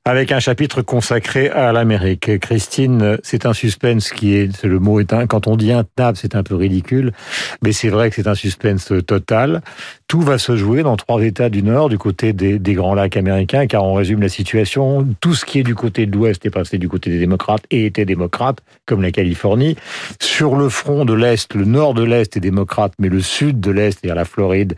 avec 0.03 0.33
un 0.33 0.39
chapitre 0.39 0.81
consacré 0.81 1.49
à 1.49 1.71
l'Amérique. 1.71 2.37
Christine, 2.39 3.17
c'est 3.23 3.45
un 3.45 3.53
suspense 3.53 4.09
qui 4.09 4.35
est, 4.35 4.63
le 4.63 4.79
mot 4.79 4.99
est 4.99 5.13
un, 5.13 5.25
quand 5.25 5.47
on 5.47 5.55
dit 5.55 5.71
intenable, 5.71 6.17
c'est 6.17 6.35
un 6.35 6.43
peu 6.43 6.55
ridicule, 6.55 7.13
mais 7.61 7.71
c'est 7.71 7.89
vrai 7.89 8.09
que 8.09 8.15
c'est 8.17 8.27
un 8.27 8.35
suspense 8.35 8.91
total. 9.05 9.61
Tout 10.07 10.21
va 10.21 10.37
se 10.37 10.55
jouer 10.55 10.83
dans 10.83 10.95
trois 10.95 11.21
États 11.21 11.49
du 11.49 11.63
Nord, 11.63 11.89
du 11.89 11.97
côté 11.97 12.31
des, 12.31 12.59
des 12.59 12.73
Grands 12.75 12.95
Lacs 12.95 13.17
américains, 13.17 13.67
car 13.67 13.83
on 13.83 13.93
résume 13.93 14.21
la 14.21 14.29
situation. 14.29 15.05
Tout 15.19 15.33
ce 15.33 15.43
qui 15.43 15.59
est 15.59 15.63
du 15.63 15.75
côté 15.75 16.05
de 16.05 16.15
l'Ouest 16.15 16.45
est 16.45 16.49
passé 16.49 16.77
du 16.77 16.87
côté 16.87 17.09
des 17.09 17.19
démocrates 17.19 17.63
et 17.71 17.85
était 17.85 18.05
démocrate, 18.05 18.59
comme 18.85 19.01
la 19.01 19.11
Californie. 19.11 19.75
Sur 20.21 20.55
le 20.55 20.69
front 20.69 21.03
de 21.03 21.13
l'Est, 21.13 21.53
le 21.55 21.65
nord 21.65 21.93
de 21.93 22.03
l'Est 22.03 22.37
est 22.37 22.39
démocrate, 22.39 22.93
mais 22.99 23.09
le 23.09 23.19
sud 23.19 23.59
de 23.59 23.69
l'Est, 23.69 23.99
c'est-à-dire 23.99 24.15
la 24.15 24.23
Floride, 24.23 24.75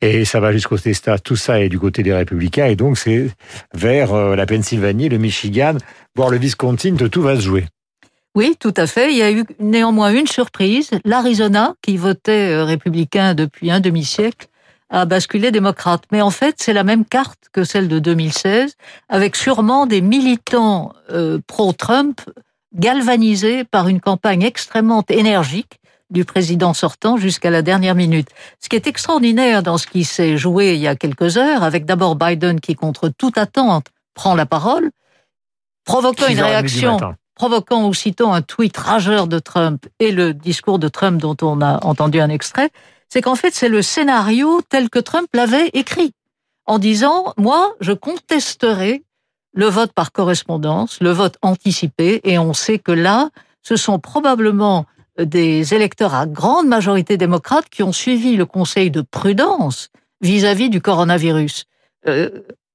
et 0.00 0.24
ça 0.24 0.40
va 0.40 0.52
jusqu'au 0.52 0.78
Texas, 0.78 1.22
tout 1.22 1.36
ça 1.36 1.60
est 1.60 1.68
du 1.68 1.78
côté 1.78 2.02
des 2.02 2.14
républicains, 2.14 2.66
et 2.66 2.76
donc 2.76 2.96
c'est 2.96 3.28
vers 3.74 4.14
euh, 4.14 4.36
la 4.36 4.46
Pennsylvanie, 4.46 5.10
le 5.10 5.18
Michigan, 5.18 5.76
voire 6.16 6.30
le 6.30 6.38
Wisconsin, 6.38 6.96
tout 6.96 7.22
va 7.22 7.36
se 7.36 7.42
jouer. 7.42 7.66
Oui, 8.34 8.56
tout 8.58 8.72
à 8.78 8.86
fait. 8.86 9.12
Il 9.12 9.18
y 9.18 9.22
a 9.22 9.30
eu 9.30 9.44
néanmoins 9.60 10.14
une 10.14 10.26
surprise. 10.26 10.90
L'Arizona, 11.04 11.74
qui 11.82 11.98
votait 11.98 12.52
euh, 12.52 12.64
républicain 12.64 13.34
depuis 13.34 13.70
un 13.70 13.80
demi-siècle, 13.80 14.46
a 14.92 15.06
basculé 15.06 15.50
démocrate. 15.50 16.04
Mais 16.12 16.20
en 16.20 16.30
fait, 16.30 16.56
c'est 16.58 16.72
la 16.72 16.84
même 16.84 17.04
carte 17.04 17.48
que 17.52 17.64
celle 17.64 17.88
de 17.88 17.98
2016, 17.98 18.76
avec 19.08 19.34
sûrement 19.34 19.86
des 19.86 20.00
militants 20.00 20.92
euh, 21.10 21.40
pro-Trump 21.46 22.20
galvanisés 22.74 23.64
par 23.64 23.88
une 23.88 24.00
campagne 24.00 24.42
extrêmement 24.42 25.04
énergique 25.08 25.80
du 26.10 26.26
président 26.26 26.74
sortant 26.74 27.16
jusqu'à 27.16 27.50
la 27.50 27.62
dernière 27.62 27.94
minute. 27.94 28.28
Ce 28.60 28.68
qui 28.68 28.76
est 28.76 28.86
extraordinaire 28.86 29.62
dans 29.62 29.78
ce 29.78 29.86
qui 29.86 30.04
s'est 30.04 30.36
joué 30.36 30.74
il 30.74 30.80
y 30.80 30.86
a 30.86 30.94
quelques 30.94 31.38
heures, 31.38 31.62
avec 31.62 31.86
d'abord 31.86 32.16
Biden 32.16 32.60
qui, 32.60 32.74
contre 32.74 33.08
toute 33.08 33.38
attente, 33.38 33.86
prend 34.14 34.34
la 34.34 34.44
parole, 34.44 34.90
provoquant 35.86 36.28
une 36.28 36.40
réaction, 36.40 36.98
provoquant 37.34 37.88
aussitôt 37.88 38.28
un 38.28 38.42
tweet 38.42 38.76
rageur 38.76 39.26
de 39.26 39.38
Trump 39.38 39.86
et 40.00 40.12
le 40.12 40.34
discours 40.34 40.78
de 40.78 40.88
Trump 40.88 41.18
dont 41.18 41.36
on 41.40 41.62
a 41.62 41.82
entendu 41.82 42.20
un 42.20 42.28
extrait, 42.28 42.70
c'est 43.12 43.20
qu'en 43.20 43.34
fait, 43.34 43.54
c'est 43.54 43.68
le 43.68 43.82
scénario 43.82 44.62
tel 44.70 44.88
que 44.88 44.98
Trump 44.98 45.28
l'avait 45.34 45.68
écrit, 45.74 46.14
en 46.64 46.78
disant, 46.78 47.34
moi, 47.36 47.74
je 47.82 47.92
contesterai 47.92 49.04
le 49.52 49.66
vote 49.66 49.92
par 49.92 50.12
correspondance, 50.12 50.98
le 51.02 51.10
vote 51.10 51.36
anticipé, 51.42 52.22
et 52.24 52.38
on 52.38 52.54
sait 52.54 52.78
que 52.78 52.90
là, 52.90 53.28
ce 53.62 53.76
sont 53.76 53.98
probablement 53.98 54.86
des 55.18 55.74
électeurs 55.74 56.14
à 56.14 56.24
grande 56.24 56.68
majorité 56.68 57.18
démocrate 57.18 57.68
qui 57.68 57.82
ont 57.82 57.92
suivi 57.92 58.34
le 58.34 58.46
conseil 58.46 58.90
de 58.90 59.02
prudence 59.02 59.90
vis-à-vis 60.22 60.70
du 60.70 60.80
coronavirus. 60.80 61.66
Euh, 62.08 62.30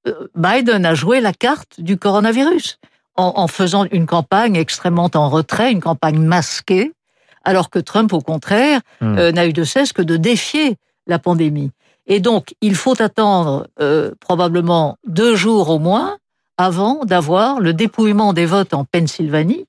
euh, 0.07 0.27
Biden 0.35 0.85
a 0.85 0.93
joué 0.93 1.19
la 1.19 1.33
carte 1.33 1.81
du 1.81 1.97
coronavirus 1.97 2.77
en, 3.15 3.47
faisant 3.47 3.85
une 3.85 4.05
campagne 4.05 4.55
extrêmement 4.55 5.09
en 5.15 5.29
retrait, 5.29 5.71
une 5.71 5.81
campagne 5.81 6.19
masquée, 6.19 6.93
alors 7.47 7.69
que 7.69 7.79
Trump, 7.79 8.11
au 8.11 8.19
contraire, 8.19 8.81
hmm. 8.99 9.17
euh, 9.17 9.31
n'a 9.31 9.47
eu 9.47 9.53
de 9.53 9.63
cesse 9.63 9.93
que 9.93 10.01
de 10.01 10.17
défier 10.17 10.75
la 11.07 11.17
pandémie. 11.17 11.71
Et 12.05 12.19
donc, 12.19 12.53
il 12.59 12.75
faut 12.75 13.01
attendre 13.01 13.67
euh, 13.79 14.11
probablement 14.19 14.97
deux 15.07 15.37
jours 15.37 15.69
au 15.69 15.79
moins 15.79 16.17
avant 16.57 17.05
d'avoir 17.05 17.61
le 17.61 17.73
dépouillement 17.73 18.33
des 18.33 18.45
votes 18.45 18.73
en 18.73 18.83
Pennsylvanie. 18.83 19.65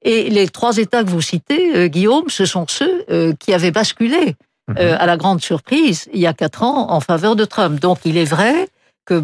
Et 0.00 0.30
les 0.30 0.48
trois 0.48 0.78
États 0.78 1.04
que 1.04 1.10
vous 1.10 1.20
citez, 1.20 1.76
euh, 1.76 1.88
Guillaume, 1.88 2.30
ce 2.30 2.46
sont 2.46 2.64
ceux 2.66 3.04
qui 3.38 3.52
avaient 3.52 3.72
basculé, 3.72 4.34
hmm. 4.68 4.78
à 4.78 5.04
la 5.04 5.18
grande 5.18 5.42
surprise, 5.42 6.08
il 6.14 6.20
y 6.20 6.26
a 6.26 6.32
quatre 6.32 6.62
ans, 6.62 6.90
en 6.90 7.00
faveur 7.00 7.36
de 7.36 7.44
Trump. 7.44 7.78
Donc, 7.78 7.98
il 8.06 8.16
est 8.16 8.24
vrai 8.24 8.68
que 9.04 9.22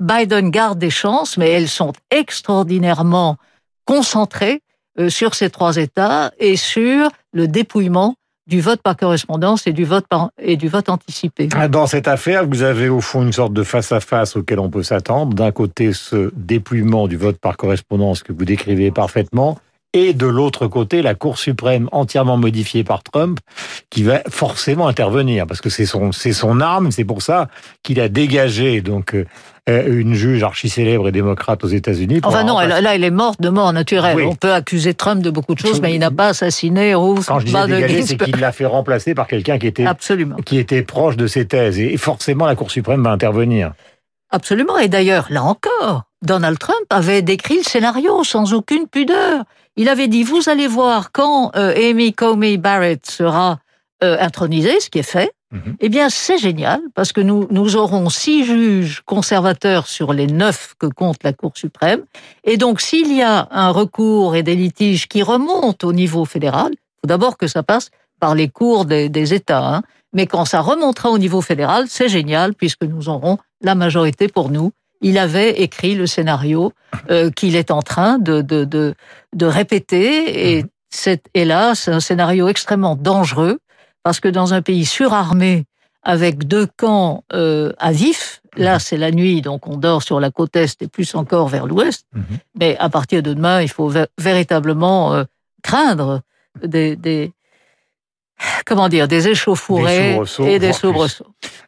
Biden 0.00 0.50
garde 0.50 0.80
des 0.80 0.90
chances, 0.90 1.36
mais 1.36 1.50
elles 1.50 1.68
sont 1.68 1.92
extraordinairement 2.10 3.36
concentrées 3.84 4.54
euh, 4.54 4.65
sur 5.08 5.34
ces 5.34 5.50
trois 5.50 5.76
États 5.76 6.32
et 6.38 6.56
sur 6.56 7.10
le 7.32 7.48
dépouillement 7.48 8.14
du 8.46 8.60
vote 8.60 8.80
par 8.80 8.96
correspondance 8.96 9.66
et 9.66 9.72
du 9.72 9.84
vote 9.84 10.06
et 10.40 10.56
du 10.56 10.68
vote 10.68 10.88
anticipé. 10.88 11.48
Ah, 11.54 11.68
dans 11.68 11.86
cette 11.86 12.08
affaire, 12.08 12.46
vous 12.46 12.62
avez 12.62 12.88
au 12.88 13.00
fond 13.00 13.22
une 13.22 13.32
sorte 13.32 13.52
de 13.52 13.62
face 13.62 13.92
à 13.92 14.00
face 14.00 14.36
auquel 14.36 14.60
on 14.60 14.70
peut 14.70 14.82
s'attendre. 14.82 15.34
D'un 15.34 15.50
côté, 15.50 15.92
ce 15.92 16.30
dépouillement 16.34 17.08
du 17.08 17.16
vote 17.16 17.38
par 17.38 17.56
correspondance 17.56 18.22
que 18.22 18.32
vous 18.32 18.44
décrivez 18.44 18.90
parfaitement, 18.90 19.58
et 19.96 20.12
de 20.12 20.26
l'autre 20.26 20.66
côté, 20.66 21.00
la 21.00 21.14
Cour 21.14 21.38
suprême 21.38 21.88
entièrement 21.90 22.36
modifiée 22.36 22.84
par 22.84 23.02
Trump, 23.02 23.40
qui 23.88 24.02
va 24.02 24.20
forcément 24.28 24.88
intervenir, 24.88 25.46
parce 25.46 25.62
que 25.62 25.70
c'est 25.70 25.86
son, 25.86 26.12
c'est 26.12 26.34
son 26.34 26.60
arme, 26.60 26.90
c'est 26.90 27.06
pour 27.06 27.22
ça 27.22 27.48
qu'il 27.82 27.98
a 27.98 28.10
dégagé 28.10 28.82
donc 28.82 29.14
euh, 29.14 29.24
une 29.68 30.12
juge 30.12 30.42
archi 30.42 30.68
célèbre 30.68 31.08
et 31.08 31.12
démocrate 31.12 31.64
aux 31.64 31.68
États-Unis. 31.68 32.20
Enfin 32.24 32.44
non, 32.44 32.60
là, 32.60 32.94
il 32.94 33.04
est 33.04 33.10
mort 33.10 33.36
de 33.40 33.48
mort 33.48 33.72
naturelle. 33.72 34.20
On 34.20 34.34
peut 34.34 34.52
accuser 34.52 34.92
Trump 34.92 35.22
de 35.22 35.30
beaucoup 35.30 35.54
de 35.54 35.60
choses, 35.60 35.80
mais 35.80 35.94
il 35.94 35.98
n'a 35.98 36.10
pas 36.10 36.28
assassiné 36.28 36.94
Ruth 36.94 37.24
Quand 37.26 37.40
je 37.40 37.46
dis 37.46 37.52
dégagé, 37.52 38.02
c'est 38.02 38.18
qu'il 38.18 38.36
l'a 38.36 38.52
fait 38.52 38.66
remplacer 38.66 39.14
par 39.14 39.26
quelqu'un 39.26 39.58
qui 39.58 39.66
était 39.66 39.86
Absolument. 39.86 40.36
qui 40.44 40.58
était 40.58 40.82
proche 40.82 41.16
de 41.16 41.26
ses 41.26 41.46
thèses, 41.46 41.78
et 41.78 41.96
forcément 41.96 42.44
la 42.44 42.54
Cour 42.54 42.70
suprême 42.70 43.02
va 43.02 43.12
intervenir. 43.12 43.72
Absolument. 44.30 44.76
Et 44.76 44.88
d'ailleurs, 44.88 45.26
là 45.30 45.42
encore, 45.42 46.02
Donald 46.26 46.58
Trump 46.58 46.86
avait 46.90 47.22
décrit 47.22 47.58
le 47.58 47.62
scénario 47.62 48.24
sans 48.24 48.52
aucune 48.52 48.86
pudeur. 48.88 49.44
Il 49.76 49.88
avait 49.88 50.08
dit, 50.08 50.22
vous 50.22 50.48
allez 50.48 50.66
voir, 50.66 51.12
quand 51.12 51.52
euh, 51.56 51.72
Amy 51.76 52.12
Comey 52.12 52.56
Barrett 52.56 53.06
sera 53.06 53.58
euh, 54.02 54.16
intronisée, 54.20 54.80
ce 54.80 54.90
qui 54.90 54.98
est 54.98 55.02
fait, 55.02 55.32
mhm. 55.52 55.76
eh 55.80 55.88
bien 55.88 56.10
c'est 56.10 56.38
génial, 56.38 56.80
parce 56.94 57.12
que 57.12 57.20
nous, 57.20 57.46
nous 57.50 57.76
aurons 57.76 58.10
six 58.10 58.44
juges 58.44 59.02
conservateurs 59.06 59.86
sur 59.86 60.12
les 60.12 60.26
neuf 60.26 60.74
que 60.78 60.86
compte 60.86 61.22
la 61.22 61.32
Cour 61.32 61.52
suprême. 61.54 62.02
Et 62.44 62.56
donc 62.56 62.80
s'il 62.80 63.14
y 63.14 63.22
a 63.22 63.48
un 63.50 63.70
recours 63.70 64.34
et 64.34 64.42
des 64.42 64.56
litiges 64.56 65.08
qui 65.08 65.22
remontent 65.22 65.86
au 65.86 65.92
niveau 65.92 66.24
fédéral, 66.24 66.72
il 66.72 67.00
faut 67.00 67.06
d'abord 67.06 67.36
que 67.38 67.46
ça 67.46 67.62
passe 67.62 67.90
par 68.18 68.34
les 68.34 68.48
cours 68.48 68.84
des, 68.86 69.34
États. 69.34 69.76
Hein. 69.76 69.82
Mais 70.12 70.26
quand 70.26 70.46
ça 70.46 70.60
remontera 70.60 71.10
au 71.10 71.18
niveau 71.18 71.42
fédéral, 71.42 71.84
c'est 71.88 72.08
génial, 72.08 72.54
puisque 72.54 72.82
nous 72.82 73.08
aurons 73.08 73.38
la 73.60 73.74
majorité 73.74 74.28
pour 74.28 74.50
nous 74.50 74.72
il 75.06 75.18
avait 75.18 75.62
écrit 75.62 75.94
le 75.94 76.06
scénario 76.06 76.72
euh, 77.10 77.30
qu'il 77.30 77.54
est 77.54 77.70
en 77.70 77.80
train 77.80 78.18
de, 78.18 78.42
de, 78.42 78.64
de, 78.64 78.94
de 79.34 79.46
répéter. 79.46 80.56
Et, 80.56 80.62
mhm. 80.64 80.68
c'est, 80.90 81.22
là, 81.36 81.76
c'est 81.76 81.92
un 81.92 82.00
scénario 82.00 82.48
extrêmement 82.48 82.96
dangereux, 82.96 83.58
parce 84.02 84.18
que 84.18 84.28
dans 84.28 84.52
un 84.52 84.62
pays 84.62 84.84
surarmé, 84.84 85.64
avec 86.02 86.46
deux 86.46 86.66
camps 86.76 87.24
euh, 87.32 87.72
à 87.78 87.92
vif, 87.92 88.40
là 88.56 88.74
mhm. 88.74 88.80
c'est 88.80 88.96
la 88.96 89.10
nuit, 89.12 89.42
donc 89.42 89.68
on 89.68 89.76
dort 89.76 90.02
sur 90.02 90.18
la 90.18 90.30
côte 90.30 90.56
est 90.56 90.82
et 90.82 90.88
plus 90.88 91.14
encore 91.14 91.48
vers 91.48 91.66
l'ouest, 91.66 92.04
mhm. 92.12 92.24
mais 92.58 92.76
à 92.78 92.88
partir 92.88 93.22
de 93.22 93.32
demain, 93.32 93.62
il 93.62 93.68
faut 93.68 93.92
véritablement 94.18 95.14
euh, 95.14 95.24
craindre 95.62 96.22
des, 96.64 96.96
des, 96.96 97.32
comment 98.64 98.88
dire, 98.88 99.08
des 99.08 99.28
échauffourées 99.28 100.18
et 100.46 100.58
des 100.58 100.72
soubresauts. 100.72 101.26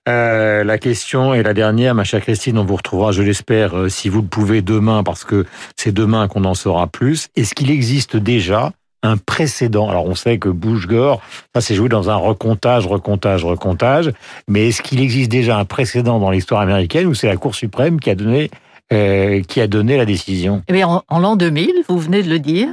Euh, 0.08 0.64
la 0.64 0.78
question 0.78 1.34
est 1.34 1.42
la 1.42 1.54
dernière, 1.54 1.94
ma 1.94 2.04
chère 2.04 2.20
Christine, 2.20 2.58
on 2.58 2.64
vous 2.64 2.76
retrouvera, 2.76 3.12
je 3.12 3.22
l'espère, 3.22 3.76
euh, 3.76 3.88
si 3.88 4.08
vous 4.08 4.22
le 4.22 4.26
pouvez 4.26 4.62
demain, 4.62 5.02
parce 5.02 5.24
que 5.24 5.46
c'est 5.76 5.92
demain 5.92 6.28
qu'on 6.28 6.44
en 6.44 6.54
saura 6.54 6.86
plus. 6.86 7.28
Est-ce 7.36 7.54
qu'il 7.54 7.70
existe 7.70 8.16
déjà 8.16 8.72
un 9.02 9.16
précédent? 9.16 9.88
Alors 9.88 10.06
on 10.06 10.14
sait 10.14 10.38
que 10.38 10.48
Bush-Gore, 10.48 11.20
ça 11.54 11.60
s'est 11.60 11.74
joué 11.74 11.88
dans 11.88 12.10
un 12.10 12.16
recomptage, 12.16 12.86
recomptage, 12.86 13.44
recomptage, 13.44 14.12
mais 14.48 14.68
est-ce 14.68 14.82
qu'il 14.82 15.00
existe 15.00 15.30
déjà 15.30 15.58
un 15.58 15.64
précédent 15.64 16.18
dans 16.18 16.30
l'histoire 16.30 16.62
américaine 16.62 17.06
où 17.06 17.14
c'est 17.14 17.28
la 17.28 17.36
Cour 17.36 17.54
suprême 17.54 18.00
qui 18.00 18.10
a 18.10 18.14
donné, 18.14 18.50
euh, 18.92 19.42
qui 19.42 19.60
a 19.60 19.66
donné 19.66 19.96
la 19.98 20.06
décision? 20.06 20.62
Eh 20.68 20.72
bien, 20.72 21.02
en, 21.06 21.18
l'an 21.18 21.36
2000, 21.36 21.84
vous 21.88 21.98
venez 21.98 22.22
de 22.22 22.30
le 22.30 22.38
dire, 22.38 22.68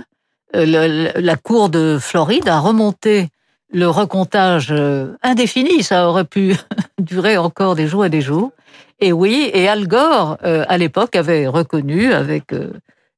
la 0.54 1.36
Cour 1.36 1.68
de 1.70 1.98
Floride 2.00 2.48
a 2.48 2.60
remonté 2.60 3.28
le 3.72 3.88
recomptage 3.90 4.70
euh, 4.72 5.16
indéfini, 5.24 5.84
ça 5.84 6.08
aurait 6.08 6.26
pu 6.26 6.56
durer 7.00 7.38
encore 7.38 7.76
des 7.76 7.88
jours 7.88 8.06
et 8.06 8.10
des 8.10 8.22
jours. 8.22 8.52
Et 9.00 9.12
oui, 9.12 9.50
et 9.54 9.68
Al 9.68 9.88
Gore, 9.88 10.38
euh, 10.44 10.66
à 10.70 10.78
l'époque, 10.78 11.16
avait 11.16 11.48
reconnu, 11.48 12.14
avec 12.14 12.54
euh, 12.54 12.72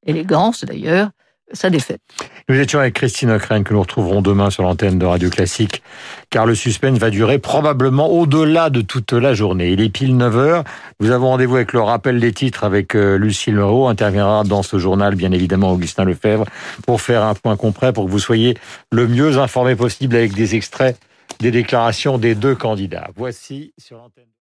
élégance 0.06 0.64
d'ailleurs, 0.64 1.10
sa 1.54 1.70
défaite. 1.70 2.02
Nous 2.50 2.60
étions 2.60 2.80
avec 2.80 2.94
Christine 2.94 3.32
Ockrent 3.32 3.64
que 3.64 3.74
nous 3.74 3.82
retrouverons 3.82 4.22
demain 4.22 4.50
sur 4.50 4.64
l'antenne 4.64 5.00
de 5.00 5.06
Radio 5.06 5.30
Classique, 5.30 5.82
car 6.30 6.46
le 6.46 6.56
suspense 6.56 6.98
va 6.98 7.10
durer 7.10 7.40
probablement 7.40 8.10
au-delà 8.10 8.70
de 8.70 8.82
toute 8.82 9.14
la 9.14 9.34
journée. 9.34 9.72
Il 9.72 9.82
est 9.82 9.90
pile 9.90 10.16
9 10.18 10.38
heures. 10.38 10.64
Nous 11.00 11.12
avons 11.12 11.28
rendez-vous 11.28 11.56
avec 11.56 11.74
le 11.74 11.82
rappel 11.82 12.20
des 12.20 12.34
titres 12.34 12.64
avec 12.64 12.96
euh, 12.96 13.18
Lucille 13.18 13.56
Leroux. 13.56 13.88
Interviendra 13.88 14.44
dans 14.44 14.64
ce 14.64 14.78
journal, 14.78 15.16
bien 15.16 15.32
évidemment, 15.32 15.72
Augustin 15.72 16.06
Lefebvre, 16.06 16.46
pour 16.86 17.02
faire 17.02 17.24
un 17.24 17.34
point 17.34 17.58
concret, 17.58 17.94
pour 17.94 18.06
que 18.06 18.12
vous 18.12 18.20
soyez 18.20 18.58
le 18.92 19.08
mieux 19.08 19.38
informé 19.38 19.76
possible 19.76 20.16
avec 20.16 20.34
des 20.34 20.56
extraits 20.56 20.98
des 21.40 21.52
déclarations 21.52 22.18
des 22.18 22.36
deux 22.36 22.56
candidats. 22.56 23.10
Voici 23.16 23.74
sur 23.78 23.98
l'antenne. 23.98 24.28